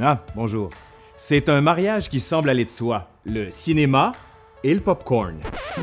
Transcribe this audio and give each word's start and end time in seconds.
Ah, 0.00 0.18
bonjour. 0.36 0.70
C'est 1.16 1.48
un 1.48 1.60
mariage 1.60 2.08
qui 2.08 2.20
semble 2.20 2.50
aller 2.50 2.64
de 2.64 2.70
soi. 2.70 3.08
Le 3.24 3.50
cinéma 3.50 4.12
et 4.62 4.72
le 4.72 4.80
popcorn. 4.80 5.38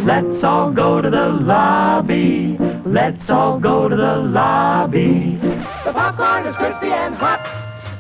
Let's 0.05 0.41
all 0.41 0.71
go 0.71 1.01
to 1.01 1.09
the 1.09 1.43
lobby. 1.45 2.57
Let's 2.85 3.29
all 3.29 3.59
go 3.59 3.89
to 3.89 3.95
the 3.95 4.15
lobby. 4.23 5.37
The 5.83 5.91
popcorn 5.91 6.47
is 6.47 6.55
crispy 6.55 6.93
and 6.93 7.13
hot. 7.15 7.39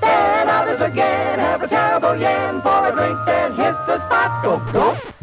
Then 0.01 0.47
others 0.47 0.79
again 0.81 1.39
have 1.39 1.61
a 1.63 1.67
terrible 1.67 2.15
yen 2.17 2.61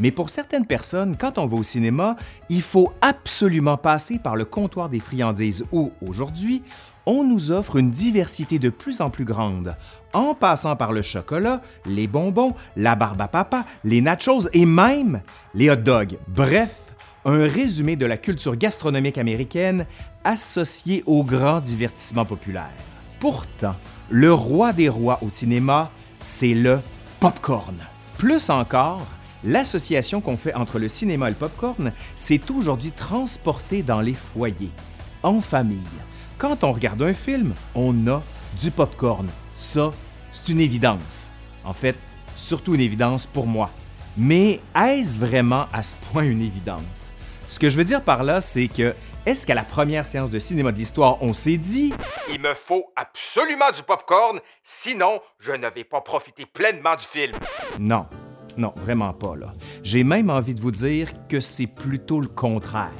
Mais 0.02 0.10
pour 0.10 0.30
certaines 0.30 0.66
personnes, 0.66 1.16
quand 1.16 1.38
on 1.38 1.46
va 1.46 1.56
au 1.56 1.62
cinéma, 1.62 2.16
il 2.48 2.60
faut 2.60 2.92
absolument 3.00 3.76
passer 3.76 4.18
par 4.18 4.34
le 4.34 4.44
comptoir 4.44 4.88
des 4.88 4.98
friandises 4.98 5.64
où, 5.70 5.92
aujourd'hui, 6.04 6.64
on 7.06 7.22
nous 7.22 7.52
offre 7.52 7.76
une 7.76 7.92
diversité 7.92 8.58
de 8.58 8.68
plus 8.68 9.00
en 9.00 9.10
plus 9.10 9.24
grande, 9.24 9.76
en 10.12 10.34
passant 10.34 10.74
par 10.74 10.90
le 10.90 11.02
chocolat, 11.02 11.62
les 11.86 12.08
bonbons, 12.08 12.52
la 12.74 12.96
barbe 12.96 13.20
à 13.20 13.28
papa, 13.28 13.64
les 13.84 14.00
nachos 14.00 14.48
et 14.52 14.66
même 14.66 15.22
les 15.54 15.70
hot 15.70 15.76
dogs. 15.76 16.18
Bref, 16.26 16.96
un 17.24 17.46
résumé 17.46 17.94
de 17.94 18.04
la 18.04 18.16
culture 18.16 18.56
gastronomique 18.56 19.18
américaine 19.18 19.86
associée 20.24 21.04
au 21.06 21.22
grand 21.22 21.60
divertissement 21.60 22.24
populaire. 22.24 22.74
Pourtant, 23.20 23.76
le 24.10 24.32
roi 24.32 24.72
des 24.72 24.88
rois 24.88 25.20
au 25.22 25.30
cinéma, 25.30 25.92
c'est 26.18 26.54
le 26.54 26.80
popcorn. 27.20 27.76
Plus 28.18 28.50
encore, 28.50 29.06
l'association 29.44 30.20
qu'on 30.20 30.36
fait 30.36 30.54
entre 30.54 30.78
le 30.78 30.88
cinéma 30.88 31.28
et 31.28 31.30
le 31.30 31.36
popcorn 31.36 31.92
s'est 32.16 32.40
aujourd'hui 32.50 32.90
transportée 32.90 33.82
dans 33.82 34.00
les 34.00 34.14
foyers, 34.14 34.70
en 35.22 35.40
famille. 35.40 35.78
Quand 36.38 36.64
on 36.64 36.72
regarde 36.72 37.02
un 37.02 37.14
film, 37.14 37.54
on 37.74 38.06
a 38.08 38.22
du 38.60 38.70
popcorn. 38.70 39.28
Ça, 39.54 39.92
c'est 40.32 40.48
une 40.48 40.60
évidence. 40.60 41.30
En 41.64 41.72
fait, 41.72 41.96
surtout 42.34 42.74
une 42.74 42.80
évidence 42.80 43.26
pour 43.26 43.46
moi. 43.46 43.70
Mais 44.16 44.60
est-ce 44.76 45.18
vraiment 45.18 45.66
à 45.72 45.82
ce 45.82 45.94
point 46.12 46.24
une 46.24 46.42
évidence? 46.42 47.12
Ce 47.48 47.58
que 47.58 47.68
je 47.68 47.76
veux 47.76 47.84
dire 47.84 48.02
par 48.02 48.24
là, 48.24 48.40
c'est 48.40 48.68
que 48.68 48.94
est-ce 49.24 49.46
qu'à 49.46 49.54
la 49.54 49.62
première 49.62 50.04
séance 50.04 50.30
de 50.30 50.38
cinéma 50.38 50.72
de 50.72 50.78
l'histoire, 50.78 51.22
on 51.22 51.32
s'est 51.32 51.58
dit 51.58 51.94
Il 52.30 52.40
me 52.40 52.54
faut 52.54 52.92
absolument 52.96 53.70
du 53.70 53.82
popcorn, 53.82 54.40
sinon 54.62 55.20
je 55.38 55.52
ne 55.52 55.68
vais 55.68 55.84
pas 55.84 56.00
profiter 56.00 56.44
pleinement 56.44 56.96
du 56.96 57.04
film. 57.04 57.36
Non, 57.78 58.06
non, 58.56 58.72
vraiment 58.76 59.12
pas 59.12 59.36
là. 59.36 59.52
J'ai 59.82 60.04
même 60.04 60.30
envie 60.30 60.54
de 60.54 60.60
vous 60.60 60.70
dire 60.70 61.08
que 61.28 61.40
c'est 61.40 61.66
plutôt 61.66 62.20
le 62.20 62.28
contraire. 62.28 62.90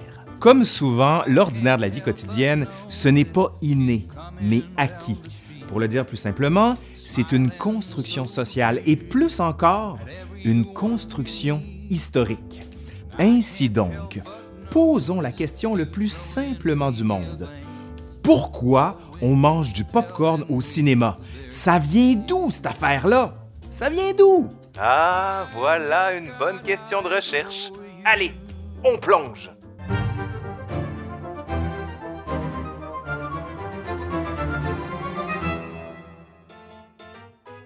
Comme 0.41 0.65
souvent, 0.65 1.23
l'ordinaire 1.27 1.77
de 1.77 1.83
la 1.83 1.89
vie 1.89 2.01
quotidienne, 2.01 2.67
ce 2.89 3.09
n'est 3.09 3.25
pas 3.25 3.57
inné, 3.63 4.09
mais 4.41 4.63
acquis. 4.77 5.21
Pour 5.69 5.79
le 5.79 5.89
dire 5.89 6.05
plus 6.05 6.17
simplement, 6.17 6.75
c'est 6.97 7.33
une 7.33 7.51
construction 7.51 8.27
sociale 8.27 8.81
et 8.85 8.97
plus 8.97 9.41
encore, 9.41 9.99
une 10.45 10.67
construction 10.67 11.63
historique. 11.91 12.63
Ainsi 13.19 13.69
donc, 13.71 14.21
posons 14.71 15.21
la 15.21 15.31
question 15.31 15.75
le 15.75 15.87
plus 15.87 16.11
simplement 16.11 16.91
du 16.91 17.05
monde. 17.05 17.49
Pourquoi 18.23 18.99
on 19.21 19.37
mange 19.37 19.73
du 19.73 19.85
popcorn 19.85 20.45
au 20.49 20.61
cinéma? 20.61 21.19
Ça 21.49 21.79
vient 21.79 22.15
d'où 22.15 22.51
cette 22.51 22.67
affaire-là? 22.67 23.35
Ça 23.71 23.91
vient 23.91 24.13
d'où? 24.17 24.49
Ah, 24.79 25.47
voilà 25.53 26.17
une 26.17 26.33
bonne 26.39 26.63
question 26.63 27.03
de 27.03 27.09
recherche. 27.09 27.71
Allez, 28.05 28.33
on 28.83 28.97
plonge. 28.99 29.51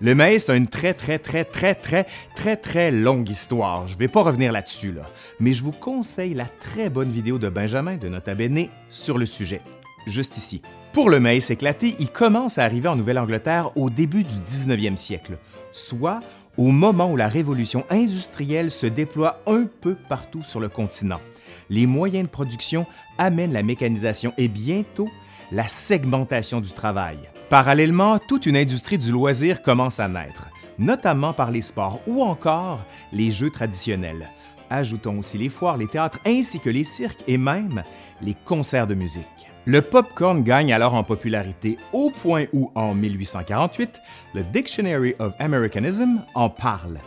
Le 0.00 0.14
maïs 0.14 0.50
a 0.50 0.56
une 0.56 0.66
très, 0.66 0.94
très, 0.94 1.18
très, 1.18 1.44
très, 1.44 1.74
très, 1.74 2.06
très, 2.34 2.56
très 2.56 2.90
longue 2.90 3.28
histoire. 3.28 3.88
Je 3.88 3.94
ne 3.94 3.98
vais 3.98 4.08
pas 4.08 4.22
revenir 4.22 4.52
là-dessus, 4.52 4.92
là. 4.92 5.02
Mais 5.40 5.52
je 5.52 5.62
vous 5.62 5.72
conseille 5.72 6.34
la 6.34 6.46
très 6.46 6.90
bonne 6.90 7.08
vidéo 7.08 7.38
de 7.38 7.48
Benjamin 7.48 7.96
de 7.96 8.08
Nota 8.08 8.34
Bene 8.34 8.66
sur 8.90 9.16
le 9.16 9.26
sujet, 9.26 9.62
juste 10.06 10.36
ici. 10.36 10.60
Pour 10.96 11.10
le 11.10 11.20
maïs 11.20 11.50
éclaté, 11.50 11.94
il 11.98 12.08
commence 12.08 12.56
à 12.56 12.64
arriver 12.64 12.88
en 12.88 12.96
Nouvelle-Angleterre 12.96 13.70
au 13.76 13.90
début 13.90 14.24
du 14.24 14.36
19e 14.36 14.96
siècle, 14.96 15.36
soit 15.70 16.20
au 16.56 16.70
moment 16.70 17.12
où 17.12 17.18
la 17.18 17.28
révolution 17.28 17.84
industrielle 17.90 18.70
se 18.70 18.86
déploie 18.86 19.42
un 19.46 19.66
peu 19.82 19.94
partout 19.94 20.42
sur 20.42 20.58
le 20.58 20.70
continent. 20.70 21.20
Les 21.68 21.86
moyens 21.86 22.24
de 22.24 22.30
production 22.30 22.86
amènent 23.18 23.52
la 23.52 23.62
mécanisation 23.62 24.32
et 24.38 24.48
bientôt 24.48 25.10
la 25.52 25.68
segmentation 25.68 26.62
du 26.62 26.72
travail. 26.72 27.18
Parallèlement, 27.50 28.18
toute 28.18 28.46
une 28.46 28.56
industrie 28.56 28.96
du 28.96 29.12
loisir 29.12 29.60
commence 29.60 30.00
à 30.00 30.08
naître, 30.08 30.48
notamment 30.78 31.34
par 31.34 31.50
les 31.50 31.60
sports 31.60 32.00
ou 32.06 32.22
encore 32.22 32.86
les 33.12 33.30
jeux 33.30 33.50
traditionnels. 33.50 34.30
Ajoutons 34.70 35.18
aussi 35.18 35.36
les 35.36 35.50
foires, 35.50 35.76
les 35.76 35.88
théâtres 35.88 36.20
ainsi 36.24 36.58
que 36.58 36.70
les 36.70 36.84
cirques 36.84 37.22
et 37.26 37.36
même 37.36 37.84
les 38.22 38.34
concerts 38.46 38.86
de 38.86 38.94
musique. 38.94 39.46
Le 39.68 39.82
popcorn 39.82 40.44
gagne 40.44 40.72
alors 40.72 40.94
en 40.94 41.02
popularité 41.02 41.76
au 41.92 42.12
point 42.12 42.44
où, 42.52 42.70
en 42.76 42.94
1848, 42.94 44.00
le 44.32 44.44
Dictionary 44.44 45.16
of 45.18 45.32
Americanism 45.40 46.22
en 46.36 46.48
parle. 46.48 47.00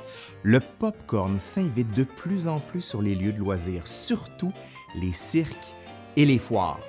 Le 0.44 0.60
popcorn 0.60 1.40
s'invite 1.40 1.96
de 1.96 2.04
plus 2.04 2.50
en 2.50 2.60
plus 2.60 2.82
sur 2.82 3.02
les 3.02 3.16
lieux 3.16 3.32
de 3.32 3.40
loisirs, 3.40 3.88
surtout 3.88 4.52
les 4.94 5.14
cirques 5.14 5.74
et 6.18 6.26
les 6.26 6.38
foires. 6.38 6.82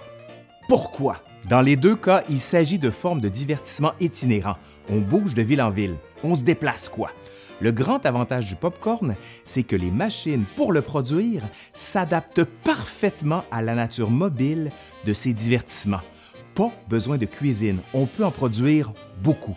Pourquoi? 0.69 1.22
Dans 1.48 1.60
les 1.60 1.76
deux 1.76 1.94
cas, 1.94 2.25
il 2.28 2.38
s'agit 2.38 2.80
de 2.80 2.91
formes 2.91 3.20
de 3.20 3.28
divertissement 3.28 3.92
itinérant. 4.00 4.56
On 4.88 4.98
bouge 4.98 5.34
de 5.34 5.42
ville 5.42 5.62
en 5.62 5.70
ville. 5.70 5.94
On 6.25 6.34
se 6.34 6.42
déplace 6.42 6.88
quoi? 6.88 7.12
Le 7.60 7.72
grand 7.72 8.06
avantage 8.06 8.47
du 8.47 8.56
popcorn, 8.56 9.16
c'est 9.44 9.65
que 9.65 9.76
les 9.76 9.91
machines 9.91 10.47
pour 10.56 10.72
le 10.72 10.81
produire 10.81 11.43
s'adaptent 11.75 12.44
parfaitement 12.44 13.44
à 13.50 13.60
la 13.60 13.75
nature 13.75 14.10
mobile 14.10 14.72
de 15.04 15.12
ces 15.12 15.34
divertissements. 15.34 16.00
Pas 16.54 16.72
besoin 16.88 17.19
de 17.19 17.26
cuisine, 17.26 17.81
on 17.93 18.06
peut 18.06 18.25
en 18.25 18.31
produire 18.31 18.93
beaucoup. 19.22 19.56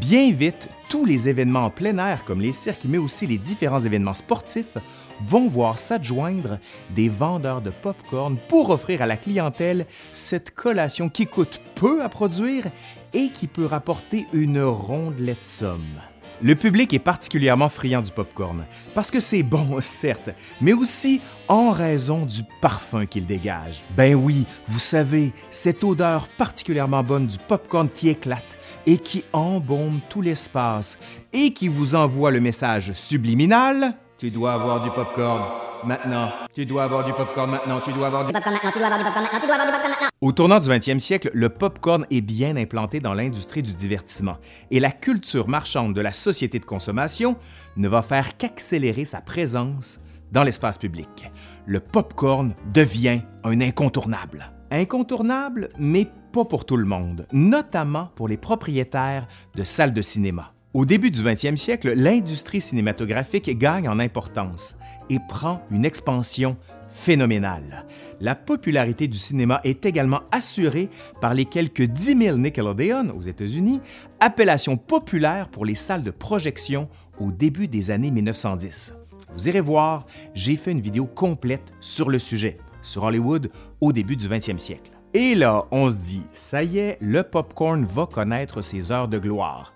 Bien 0.00 0.30
vite, 0.30 0.68
tous 0.88 1.04
les 1.04 1.28
événements 1.28 1.64
en 1.64 1.70
plein 1.70 1.98
air 1.98 2.24
comme 2.24 2.40
les 2.40 2.52
cirques, 2.52 2.84
mais 2.84 2.98
aussi 2.98 3.26
les 3.26 3.38
différents 3.38 3.80
événements 3.80 4.14
sportifs, 4.14 4.78
vont 5.20 5.48
voir 5.48 5.78
s'adjoindre 5.78 6.60
des 6.94 7.08
vendeurs 7.08 7.60
de 7.60 7.70
popcorn 7.70 8.38
pour 8.48 8.70
offrir 8.70 9.02
à 9.02 9.06
la 9.06 9.16
clientèle 9.16 9.86
cette 10.12 10.54
collation 10.54 11.08
qui 11.08 11.26
coûte 11.26 11.60
peu 11.74 12.02
à 12.02 12.08
produire 12.08 12.70
et 13.12 13.30
qui 13.30 13.48
peut 13.48 13.66
rapporter 13.66 14.28
une 14.32 14.62
rondelette 14.62 15.44
somme. 15.44 15.98
Le 16.42 16.54
public 16.54 16.94
est 16.94 16.98
particulièrement 16.98 17.68
friand 17.68 18.00
du 18.00 18.10
popcorn 18.10 18.64
parce 18.94 19.10
que 19.10 19.20
c'est 19.20 19.42
bon, 19.42 19.76
certes, 19.80 20.30
mais 20.60 20.72
aussi 20.72 21.20
en 21.48 21.70
raison 21.70 22.24
du 22.24 22.42
parfum 22.62 23.04
qu'il 23.04 23.26
dégage. 23.26 23.84
Ben 23.96 24.14
oui, 24.14 24.46
vous 24.66 24.78
savez, 24.78 25.32
cette 25.50 25.84
odeur 25.84 26.28
particulièrement 26.38 27.02
bonne 27.02 27.26
du 27.26 27.36
popcorn 27.38 27.90
qui 27.90 28.08
éclate 28.08 28.58
et 28.86 28.96
qui 28.96 29.24
embaume 29.34 30.00
tout 30.08 30.22
l'espace 30.22 30.98
et 31.32 31.52
qui 31.52 31.68
vous 31.68 31.94
envoie 31.94 32.30
le 32.30 32.40
message 32.40 32.92
subliminal 32.92 33.94
Tu 34.18 34.30
dois 34.30 34.54
avoir 34.54 34.82
du 34.82 34.90
popcorn 34.90 35.69
maintenant. 35.84 36.30
Tu 36.54 36.66
dois 36.66 36.84
avoir 36.84 37.04
du 37.04 37.12
popcorn 37.12 37.50
maintenant. 37.50 37.80
Tu 37.80 37.92
dois 37.92 38.06
avoir 38.08 38.26
du 38.26 38.32
popcorn 38.32 38.54
maintenant, 38.54 38.70
tu 38.70 38.78
dois 38.78 38.86
avoir 38.86 38.98
du 38.98 39.04
popcorn 39.04 39.24
maintenant, 39.24 39.40
tu 39.40 39.46
dois 39.46 39.54
avoir 39.54 39.66
du 39.66 39.72
popcorn 39.72 39.90
maintenant. 39.92 40.08
au 40.20 40.32
tournant 40.32 40.58
du 40.58 40.68
20e 40.68 40.98
siècle, 40.98 41.30
le 41.34 41.48
popcorn 41.48 42.06
est 42.10 42.20
bien 42.20 42.56
implanté 42.56 43.00
dans 43.00 43.14
l'industrie 43.14 43.62
du 43.62 43.74
divertissement 43.74 44.36
et 44.70 44.80
la 44.80 44.90
culture 44.90 45.48
marchande 45.48 45.94
de 45.94 46.00
la 46.00 46.12
société 46.12 46.58
de 46.58 46.64
consommation 46.64 47.36
ne 47.76 47.88
va 47.88 48.02
faire 48.02 48.36
qu'accélérer 48.36 49.04
sa 49.04 49.20
présence 49.20 50.00
dans 50.32 50.44
l'espace 50.44 50.78
public. 50.78 51.30
Le 51.66 51.80
popcorn 51.80 52.54
devient 52.72 53.20
un 53.44 53.60
incontournable. 53.60 54.50
Incontournable, 54.70 55.70
mais 55.78 56.06
pas 56.32 56.44
pour 56.44 56.64
tout 56.64 56.76
le 56.76 56.84
monde, 56.84 57.26
notamment 57.32 58.10
pour 58.14 58.28
les 58.28 58.36
propriétaires 58.36 59.26
de 59.56 59.64
salles 59.64 59.92
de 59.92 60.02
cinéma. 60.02 60.52
Au 60.72 60.84
début 60.84 61.10
du 61.10 61.20
20e 61.20 61.56
siècle, 61.56 61.92
l'industrie 61.96 62.60
cinématographique 62.60 63.58
gagne 63.58 63.88
en 63.88 63.98
importance 63.98 64.76
et 65.10 65.18
prend 65.28 65.62
une 65.70 65.84
expansion 65.84 66.56
phénoménale. 66.90 67.84
La 68.20 68.34
popularité 68.34 69.08
du 69.08 69.18
cinéma 69.18 69.60
est 69.64 69.86
également 69.86 70.22
assurée 70.32 70.88
par 71.20 71.34
les 71.34 71.44
quelques 71.44 71.82
10 71.82 72.18
000 72.18 72.38
Nickelodeon 72.38 73.10
aux 73.16 73.22
États-Unis, 73.22 73.80
appellation 74.18 74.76
populaire 74.76 75.48
pour 75.48 75.64
les 75.64 75.74
salles 75.74 76.02
de 76.02 76.10
projection 76.10 76.88
au 77.20 77.30
début 77.30 77.68
des 77.68 77.90
années 77.90 78.10
1910. 78.10 78.94
Vous 79.32 79.48
irez 79.48 79.60
voir, 79.60 80.06
j'ai 80.34 80.56
fait 80.56 80.72
une 80.72 80.80
vidéo 80.80 81.06
complète 81.06 81.72
sur 81.78 82.10
le 82.10 82.18
sujet, 82.18 82.58
sur 82.82 83.04
Hollywood 83.04 83.50
au 83.80 83.92
début 83.92 84.16
du 84.16 84.28
20e 84.28 84.58
siècle. 84.58 84.90
Et 85.14 85.34
là, 85.34 85.66
on 85.70 85.90
se 85.90 85.96
dit, 85.96 86.22
ça 86.30 86.62
y 86.62 86.78
est, 86.78 86.96
le 87.00 87.22
popcorn 87.22 87.84
va 87.84 88.06
connaître 88.06 88.62
ses 88.62 88.92
heures 88.92 89.08
de 89.08 89.18
gloire. 89.18 89.72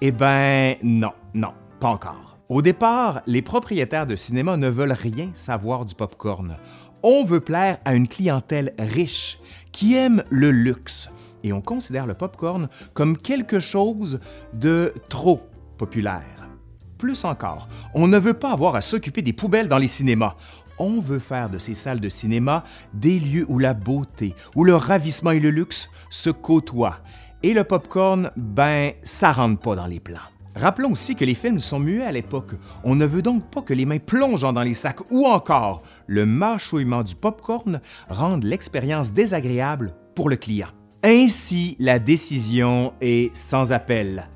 Eh 0.00 0.12
ben 0.12 0.76
non, 0.82 1.12
non, 1.34 1.52
pas 1.78 1.88
encore. 1.88 2.38
Au 2.48 2.62
départ, 2.62 3.22
les 3.26 3.42
propriétaires 3.42 4.06
de 4.06 4.16
cinéma 4.16 4.56
ne 4.56 4.68
veulent 4.68 4.92
rien 4.92 5.30
savoir 5.34 5.84
du 5.84 5.94
popcorn. 5.94 6.56
On 7.02 7.24
veut 7.24 7.40
plaire 7.40 7.78
à 7.84 7.94
une 7.94 8.08
clientèle 8.08 8.74
riche 8.78 9.38
qui 9.70 9.94
aime 9.94 10.24
le 10.30 10.50
luxe 10.50 11.10
et 11.44 11.52
on 11.52 11.60
considère 11.60 12.06
le 12.06 12.14
popcorn 12.14 12.68
comme 12.94 13.16
quelque 13.16 13.60
chose 13.60 14.20
de 14.52 14.92
trop 15.08 15.42
populaire. 15.76 16.48
Plus 16.98 17.24
encore, 17.24 17.68
on 17.94 18.08
ne 18.08 18.18
veut 18.18 18.34
pas 18.34 18.52
avoir 18.52 18.74
à 18.74 18.80
s'occuper 18.80 19.22
des 19.22 19.32
poubelles 19.32 19.68
dans 19.68 19.78
les 19.78 19.86
cinémas. 19.86 20.34
On 20.80 21.00
veut 21.00 21.20
faire 21.20 21.48
de 21.48 21.58
ces 21.58 21.74
salles 21.74 22.00
de 22.00 22.08
cinéma 22.08 22.64
des 22.92 23.20
lieux 23.20 23.46
où 23.48 23.58
la 23.58 23.74
beauté, 23.74 24.34
où 24.56 24.64
le 24.64 24.74
ravissement 24.74 25.30
et 25.30 25.40
le 25.40 25.50
luxe 25.50 25.88
se 26.10 26.30
côtoient. 26.30 26.98
Et 27.44 27.54
le 27.54 27.62
popcorn, 27.62 28.32
ben, 28.36 28.92
ça 29.02 29.32
rentre 29.32 29.60
pas 29.60 29.76
dans 29.76 29.86
les 29.86 30.00
plans. 30.00 30.18
Rappelons 30.60 30.90
aussi 30.90 31.14
que 31.14 31.24
les 31.24 31.34
films 31.34 31.60
sont 31.60 31.78
muets 31.78 32.04
à 32.04 32.10
l'époque. 32.10 32.52
On 32.82 32.96
ne 32.96 33.06
veut 33.06 33.22
donc 33.22 33.48
pas 33.48 33.62
que 33.62 33.74
les 33.74 33.86
mains 33.86 33.98
plongeant 33.98 34.52
dans 34.52 34.64
les 34.64 34.74
sacs 34.74 35.08
ou 35.10 35.24
encore 35.24 35.82
le 36.08 36.26
mâchouillement 36.26 37.04
du 37.04 37.14
popcorn 37.14 37.80
rendent 38.08 38.44
l'expérience 38.44 39.12
désagréable 39.12 39.92
pour 40.16 40.28
le 40.28 40.36
client. 40.36 40.68
Ainsi, 41.04 41.76
la 41.78 42.00
décision 42.00 42.92
est 43.00 43.34
sans 43.36 43.70
appel. 43.70 44.28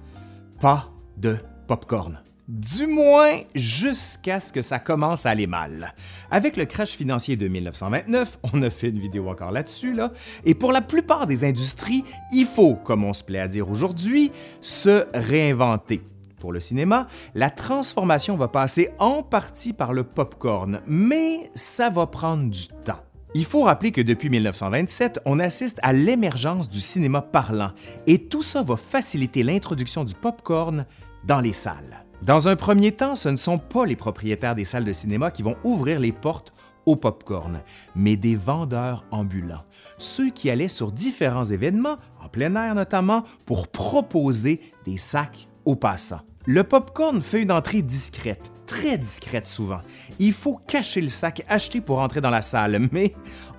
Pas 0.61 0.91
de 1.17 1.39
popcorn. 1.67 2.21
Du 2.53 2.87
moins 2.87 3.41
jusqu'à 3.55 4.39
ce 4.39 4.53
que 4.53 4.61
ça 4.61 4.79
commence 4.79 5.25
à 5.25 5.31
aller 5.31 5.47
mal. 5.47 5.95
Avec 6.31 6.59
le 6.59 6.67
crash 6.67 6.91
financier 6.91 7.35
de 7.35 7.49
1929, 7.49 8.41
on 8.53 8.63
a 8.63 8.69
fait 8.69 8.91
une 8.91 8.99
vidéo 8.99 9.31
encore 9.31 9.53
là-dessus, 9.53 9.95
là, 9.95 10.13
et 10.45 10.55
pour 10.55 10.71
la 10.71 10.83
plupart 10.83 11.27
des 11.27 11.45
industries, 11.45 12.05
il 12.31 12.45
faut, 12.45 12.75
comme 12.75 13.05
on 13.05 13.15
se 13.15 13.25
plaît 13.25 13.39
à 13.39 13.49
dire 13.49 13.71
aujourd'hui, 13.71 14.33
se 14.61 15.07
réinventer. 15.15 16.03
Pour 16.41 16.53
le 16.53 16.61
cinéma, 16.61 17.07
la 17.35 17.49
transformation 17.49 18.37
va 18.37 18.49
passer 18.49 18.91
en 18.99 19.23
partie 19.23 19.73
par 19.73 19.95
le 19.95 20.05
popcorn, 20.05 20.83
mais 20.87 21.51
ça 21.55 21.89
va 21.89 22.07
prendre 22.07 22.51
du 22.51 22.69
temps. 22.85 23.01
Il 23.35 23.47
faut 23.47 23.63
rappeler 23.63 23.93
que 23.93 24.03
depuis 24.03 24.29
1927, 24.29 25.21
on 25.25 25.41
assiste 25.41 25.79
à 25.83 25.95
l'émergence 25.95 26.69
du 26.69 26.81
cinéma 26.81 27.23
parlant, 27.23 27.71
et 28.07 28.19
tout 28.19 28.43
ça 28.43 28.63
va 28.63 28.77
faciliter 28.77 29.43
l'introduction 29.43 30.05
du 30.05 30.13
popcorn 30.13 30.85
dans 31.25 31.41
les 31.41 31.55
salles. 31.55 32.05
Dans 32.23 32.47
un 32.47 32.55
premier 32.55 32.93
temps, 32.93 33.17
ce 33.17 33.29
ne 33.29 33.37
sont 33.37 33.59
pas 33.59 33.85
les 33.85 33.97
propriétaires 33.97 34.55
des 34.55 34.65
salles 34.65 34.85
de 34.85 34.93
cinéma 34.93 35.33
qui 35.33 35.43
vont 35.43 35.57
ouvrir 35.65 35.99
les 35.99 36.13
portes 36.13 36.55
au 36.87 36.95
popcorn, 36.95 37.61
mais 37.97 38.15
des 38.15 38.37
vendeurs 38.37 39.05
ambulants, 39.11 39.65
ceux 39.99 40.31
qui 40.31 40.49
allaient 40.49 40.69
sur 40.69 40.93
différents 40.93 41.45
événements, 41.45 41.97
en 42.23 42.29
plein 42.29 42.55
air 42.55 42.77
notamment, 42.77 43.25
pour 43.45 43.67
proposer 43.67 44.61
des 44.85 44.99
sacs 44.99 45.49
aux 45.65 45.75
passants. 45.75 46.21
Le 46.47 46.63
popcorn 46.63 47.21
fait 47.21 47.43
une 47.43 47.51
entrée 47.51 47.83
discrète, 47.83 48.53
très 48.67 48.99
discrète 48.99 49.47
souvent. 49.49 49.81
Il 50.21 50.33
faut 50.33 50.61
cacher 50.69 51.01
le 51.01 51.09
sac 51.09 51.45
acheté 51.49 51.81
pour 51.81 51.99
entrer 51.99 52.21
dans 52.21 52.31
la 52.31 52.43
salle, 52.43 52.89
mais 52.93 53.15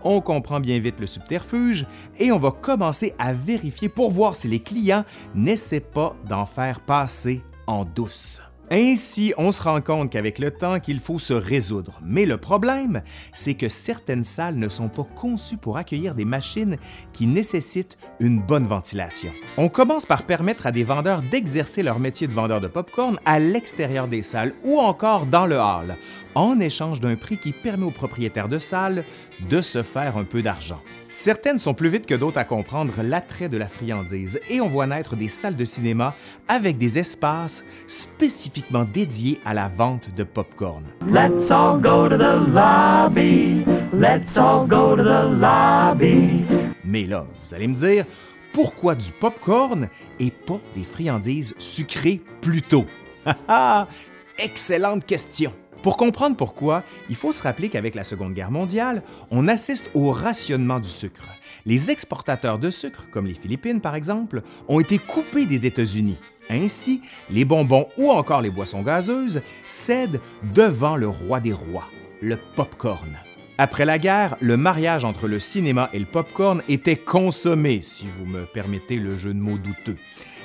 on 0.06 0.22
comprend 0.22 0.62
bien 0.62 0.80
vite 0.80 1.02
le 1.02 1.08
subterfuge 1.08 1.86
et 2.18 2.32
on 2.32 2.40
va 2.40 2.52
commencer 2.52 3.14
à 3.20 3.34
vérifier 3.34 3.90
pour 3.90 4.10
voir 4.10 4.38
si 4.38 4.48
les 4.48 4.60
clients 4.62 5.04
n'essaient 5.36 5.82
pas 5.82 6.16
d'en 6.30 6.46
faire 6.46 6.80
passer 6.80 7.42
en 7.68 7.84
douce. 7.84 8.42
Ainsi, 8.72 9.34
on 9.38 9.52
se 9.52 9.62
rend 9.62 9.82
compte 9.82 10.10
qu'avec 10.10 10.40
le 10.40 10.50
temps 10.50 10.80
qu'il 10.80 11.00
faut 11.00 11.20
se 11.20 11.34
résoudre. 11.34 12.00
Mais 12.04 12.26
le 12.26 12.38
problème, 12.38 13.02
c'est 13.32 13.54
que 13.54 13.70
certaines 13.70 14.24
salles 14.24 14.56
ne 14.56 14.70
sont 14.70 14.90
pas 14.90 15.04
conçues 15.04 15.58
pour 15.58 15.78
accueillir 15.78 16.16
des 16.16 16.26
machines 16.26 16.78
qui 17.12 17.28
nécessitent 17.28 17.98
une 18.20 18.42
bonne 18.42 18.66
ventilation. 18.66 19.32
On 19.58 19.70
commence 19.70 20.06
par 20.06 20.24
permettre 20.24 20.66
à 20.66 20.72
des 20.72 20.84
vendeurs 20.84 21.22
d'exercer 21.22 21.84
leur 21.84 22.00
métier 22.00 22.28
de 22.28 22.34
vendeur 22.34 22.62
de 22.62 22.68
popcorn 22.68 23.20
à 23.26 23.40
l'extérieur 23.40 24.08
des 24.08 24.24
salles 24.24 24.54
ou 24.64 24.80
encore 24.80 25.26
dans 25.26 25.46
le 25.46 25.58
hall, 25.58 25.98
en 26.36 26.60
échange 26.60 27.00
d'un 27.00 27.16
prix 27.16 27.38
qui 27.38 27.52
permet 27.52 27.86
aux 27.86 27.92
propriétaires 27.92 28.50
de 28.50 28.58
salles 28.58 29.04
de 29.50 29.62
se 29.62 29.84
faire 29.84 30.18
un 30.18 30.24
peu 30.24 30.42
d'argent. 30.42 30.82
Certaines 31.08 31.58
sont 31.58 31.74
plus 31.74 31.90
vite 31.90 32.06
que 32.06 32.16
d'autres 32.16 32.40
à 32.40 32.44
comprendre 32.44 32.94
l'attrait 33.04 33.50
de 33.50 33.58
la 33.58 33.68
friandise 33.68 34.40
et 34.50 34.62
on 34.62 34.70
voit 34.70 34.88
naître 34.88 35.16
des 35.16 35.28
salles 35.28 35.56
de 35.56 35.66
cinéma 35.66 36.16
avec 36.48 36.78
des 36.78 37.00
espaces 37.00 37.64
spécifiquement 37.88 38.86
dédiés 38.86 39.40
à 39.46 39.54
la 39.54 39.68
vente 39.68 40.14
de 40.16 40.24
popcorn. 40.24 40.84
Let's 41.08 41.52
all 41.52 41.80
go 41.80 42.10
to 42.10 42.18
the 42.18 42.48
lobby. 42.48 43.66
Let's 43.94 44.38
all 44.38 44.68
go 44.68 44.96
to 44.96 45.04
the 45.04 45.30
lobby. 45.40 46.46
Mais 46.84 47.06
là, 47.06 47.26
vous 47.46 47.54
allez 47.54 47.68
me 47.68 47.76
dire, 47.76 48.06
pourquoi 48.54 48.96
du 48.96 49.12
popcorn 49.12 49.90
et 50.20 50.32
pas 50.32 50.60
des 50.76 50.84
friandises 50.84 51.56
sucrées 51.58 52.22
plus 52.42 52.62
tôt? 52.62 52.86
Haha, 53.26 53.88
excellente 54.38 55.06
question. 55.06 55.54
Pour 55.84 55.98
comprendre 55.98 56.38
pourquoi, 56.38 56.84
il 57.10 57.16
faut 57.18 57.34
se 57.34 57.44
rappeler 57.44 57.68
qu'avec 57.68 57.94
la 57.94 58.06
Seconde 58.06 58.34
Guerre 58.34 58.52
mondiale, 58.52 59.04
on 59.32 59.50
assiste 59.50 59.92
au 59.94 60.12
rationnement 60.12 60.80
du 60.80 60.88
sucre. 60.88 61.28
Les 61.66 61.92
exportateurs 61.92 62.58
de 62.58 62.70
sucre, 62.70 63.08
comme 63.12 63.28
les 63.28 63.34
Philippines 63.34 63.82
par 63.82 63.94
exemple, 63.94 64.44
ont 64.70 64.80
été 64.80 64.98
coupés 64.98 65.46
des 65.46 65.66
États-Unis. 65.66 66.18
Ainsi, 66.50 67.02
les 67.30 67.44
bonbons 67.44 67.88
ou 67.98 68.12
encore 68.12 68.42
les 68.42 68.50
boissons 68.50 68.82
gazeuses 68.82 69.42
cèdent 69.68 70.22
devant 70.54 70.96
le 70.96 71.10
roi 71.10 71.42
des 71.42 71.54
rois, 71.54 71.90
le 72.22 72.38
popcorn. 72.56 73.18
Après 73.58 73.86
la 73.86 74.00
guerre, 74.00 74.38
le 74.40 74.56
mariage 74.56 75.04
entre 75.04 75.28
le 75.28 75.38
cinéma 75.38 75.90
et 75.92 76.00
le 76.00 76.06
popcorn 76.06 76.64
était 76.70 76.96
consommé, 76.96 77.82
si 77.82 78.08
vous 78.18 78.26
me 78.26 78.46
permettez 78.46 78.96
le 78.96 79.18
jeu 79.18 79.34
de 79.34 79.40
mots 79.40 79.58
douteux. 79.58 79.98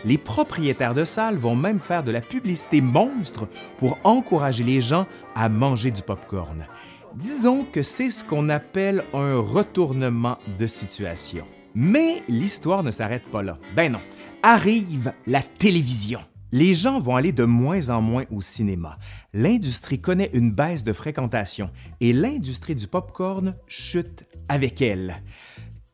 Les 0.04 0.18
propriétaires 0.18 0.94
de 0.94 1.04
salles 1.04 1.36
vont 1.36 1.56
même 1.56 1.80
faire 1.80 2.02
de 2.02 2.10
la 2.10 2.20
publicité 2.20 2.80
monstre 2.80 3.48
pour 3.78 3.98
encourager 4.04 4.64
les 4.64 4.80
gens 4.80 5.06
à 5.34 5.48
manger 5.48 5.90
du 5.90 6.02
popcorn. 6.02 6.66
Disons 7.14 7.64
que 7.64 7.82
c'est 7.82 8.10
ce 8.10 8.24
qu'on 8.24 8.48
appelle 8.48 9.04
un 9.12 9.38
retournement 9.38 10.38
de 10.58 10.66
situation. 10.66 11.44
Mais 11.74 12.22
l'histoire 12.28 12.82
ne 12.82 12.90
s'arrête 12.90 13.26
pas 13.30 13.42
là. 13.42 13.58
Ben 13.74 13.92
non, 13.92 14.00
arrive 14.42 15.12
la 15.26 15.42
télévision. 15.42 16.20
Les 16.50 16.74
gens 16.74 16.98
vont 16.98 17.16
aller 17.16 17.32
de 17.32 17.44
moins 17.44 17.90
en 17.90 18.00
moins 18.00 18.24
au 18.30 18.40
cinéma. 18.40 18.98
L'industrie 19.34 20.00
connaît 20.00 20.30
une 20.32 20.50
baisse 20.50 20.82
de 20.82 20.94
fréquentation 20.94 21.70
et 22.00 22.12
l'industrie 22.12 22.74
du 22.74 22.86
popcorn 22.86 23.54
chute 23.66 24.24
avec 24.48 24.80
elle. 24.80 25.22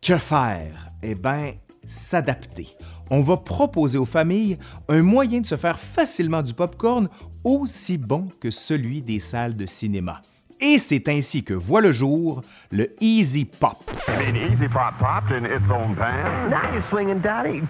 Que 0.01 0.17
faire? 0.17 0.91
Eh 1.03 1.15
bien, 1.15 1.55
s'adapter. 1.87 2.69
On 3.11 3.21
va 3.21 3.37
proposer 3.37 3.99
aux 3.99 4.07
familles 4.07 4.59
un 4.89 5.03
moyen 5.03 5.41
de 5.41 5.47
se 5.47 5.57
faire 5.57 5.79
facilement 5.79 6.43
du 6.43 6.55
popcorn 6.55 7.09
aussi 7.45 7.99
bon 7.99 8.29
que 8.41 8.51
celui 8.51 9.03
des 9.03 9.21
salles 9.21 9.57
de 9.57 9.67
cinéma. 9.67 10.23
Et 10.61 10.79
c'est 10.79 11.09
ainsi 11.09 11.43
que 11.45 11.55
voit 11.55 11.81
le 11.81 11.93
jour 11.93 12.41
le 12.71 12.95
Easy 13.01 13.45
Pop. 13.45 13.91
I 14.09 14.33
mean, 14.33 14.37
Easy 14.37 14.69
Pop 14.69 14.95
popped 14.99 15.33
in 15.33 15.45
its 15.45 15.71
own 15.71 15.95
time. 15.97 16.49
Now 16.49 16.73
you're 16.73 16.85
swinging, 16.91 17.21
Daddy. 17.21 17.63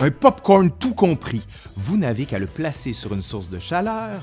Un 0.00 0.10
popcorn 0.12 0.70
tout 0.70 0.94
compris. 0.94 1.44
Vous 1.76 1.96
n'avez 1.96 2.24
qu'à 2.24 2.38
le 2.38 2.46
placer 2.46 2.92
sur 2.92 3.14
une 3.14 3.22
source 3.22 3.50
de 3.50 3.58
chaleur 3.58 4.20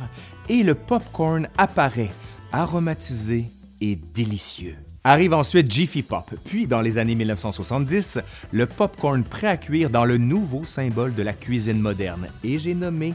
et 0.48 0.64
le 0.64 0.74
popcorn 0.74 1.50
apparaît, 1.58 2.12
aromatisé 2.54 3.52
et 3.82 3.98
délicieux. 3.98 4.78
Arrive 5.08 5.36
ensuite 5.36 5.72
Jiffy 5.72 6.02
Pop, 6.02 6.34
puis 6.46 6.66
dans 6.66 6.82
les 6.82 6.98
années 6.98 7.14
1970, 7.14 8.18
le 8.52 8.66
popcorn 8.66 9.24
prêt 9.24 9.46
à 9.46 9.56
cuire 9.56 9.92
dans 9.92 10.04
le 10.04 10.18
nouveau 10.18 10.66
symbole 10.66 11.14
de 11.14 11.22
la 11.22 11.34
cuisine 11.34 11.80
moderne, 11.80 12.30
et 12.44 12.58
j'ai 12.58 12.74
nommé 12.74 13.14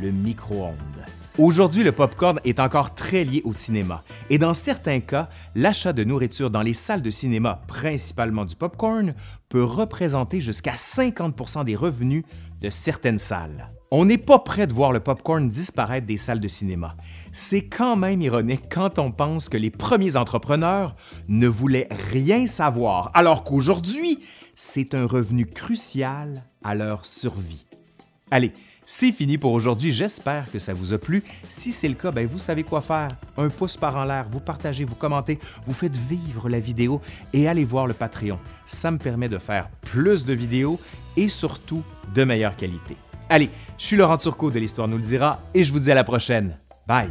le 0.00 0.12
micro-ondes. 0.12 1.04
Aujourd'hui, 1.38 1.84
le 1.84 1.92
popcorn 1.92 2.40
est 2.44 2.60
encore 2.60 2.94
très 2.94 3.22
lié 3.22 3.42
au 3.44 3.52
cinéma, 3.52 4.02
et 4.30 4.38
dans 4.38 4.54
certains 4.54 5.00
cas, 5.00 5.28
l'achat 5.54 5.92
de 5.92 6.02
nourriture 6.02 6.50
dans 6.50 6.62
les 6.62 6.72
salles 6.72 7.02
de 7.02 7.10
cinéma, 7.10 7.60
principalement 7.68 8.46
du 8.46 8.56
popcorn, 8.56 9.14
peut 9.50 9.62
représenter 9.62 10.40
jusqu'à 10.40 10.72
50% 10.72 11.66
des 11.66 11.76
revenus 11.76 12.24
de 12.62 12.70
certaines 12.70 13.18
salles. 13.18 13.70
On 13.90 14.06
n'est 14.06 14.16
pas 14.16 14.38
prêt 14.38 14.66
de 14.66 14.72
voir 14.72 14.92
le 14.92 15.00
popcorn 15.00 15.46
disparaître 15.46 16.06
des 16.06 16.16
salles 16.16 16.40
de 16.40 16.48
cinéma. 16.48 16.96
C'est 17.32 17.66
quand 17.68 17.96
même 17.96 18.22
ironique 18.22 18.70
quand 18.70 18.98
on 18.98 19.12
pense 19.12 19.50
que 19.50 19.58
les 19.58 19.70
premiers 19.70 20.16
entrepreneurs 20.16 20.96
ne 21.28 21.48
voulaient 21.48 21.88
rien 22.12 22.46
savoir, 22.46 23.10
alors 23.12 23.44
qu'aujourd'hui, 23.44 24.20
c'est 24.54 24.94
un 24.94 25.04
revenu 25.04 25.44
crucial 25.44 26.44
à 26.64 26.74
leur 26.74 27.04
survie. 27.04 27.66
Allez, 28.30 28.54
c'est 28.86 29.12
fini 29.12 29.36
pour 29.36 29.52
aujourd'hui. 29.52 29.92
J'espère 29.92 30.50
que 30.50 30.58
ça 30.58 30.72
vous 30.72 30.94
a 30.94 30.98
plu. 30.98 31.22
Si 31.48 31.72
c'est 31.72 31.88
le 31.88 31.94
cas, 31.94 32.12
ben 32.12 32.26
vous 32.26 32.38
savez 32.38 32.62
quoi 32.62 32.80
faire. 32.80 33.08
Un 33.36 33.48
pouce 33.48 33.76
par 33.76 33.96
en 33.96 34.04
l'air, 34.04 34.26
vous 34.30 34.40
partagez, 34.40 34.84
vous 34.84 34.94
commentez, 34.94 35.38
vous 35.66 35.74
faites 35.74 35.96
vivre 35.96 36.48
la 36.48 36.60
vidéo 36.60 37.02
et 37.34 37.48
allez 37.48 37.64
voir 37.64 37.86
le 37.86 37.94
Patreon. 37.94 38.38
Ça 38.64 38.90
me 38.90 38.98
permet 38.98 39.28
de 39.28 39.38
faire 39.38 39.68
plus 39.82 40.24
de 40.24 40.32
vidéos 40.32 40.80
et 41.16 41.28
surtout 41.28 41.82
de 42.14 42.24
meilleure 42.24 42.56
qualité. 42.56 42.96
Allez, 43.28 43.50
je 43.76 43.84
suis 43.84 43.96
Laurent 43.96 44.16
Turcot 44.16 44.50
de 44.50 44.60
l'Histoire 44.60 44.86
nous 44.86 44.96
le 44.96 45.02
dira 45.02 45.40
et 45.52 45.64
je 45.64 45.72
vous 45.72 45.80
dis 45.80 45.90
à 45.90 45.94
la 45.94 46.04
prochaine. 46.04 46.56
Bye! 46.86 47.10